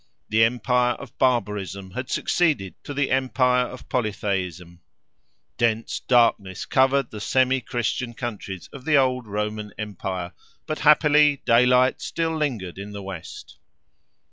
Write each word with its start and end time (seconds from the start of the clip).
The 0.29 0.43
empire 0.43 0.93
of 0.93 1.15
barbarism 1.19 1.91
had 1.91 2.09
succeeded 2.09 2.73
to 2.85 2.93
the 2.95 3.11
empire 3.11 3.65
of 3.67 3.87
Polytheism; 3.87 4.81
dense 5.59 5.99
darkness 5.99 6.65
covered 6.65 7.11
the 7.11 7.21
semi 7.21 7.61
Christian 7.61 8.15
countries 8.15 8.67
of 8.73 8.83
the 8.85 8.95
old 8.97 9.27
Roman 9.27 9.73
empire, 9.77 10.31
but 10.65 10.79
happily 10.79 11.43
daylight 11.45 12.01
still 12.01 12.35
lingered 12.35 12.79
in 12.79 12.93
the 12.93 13.03
West. 13.03 13.59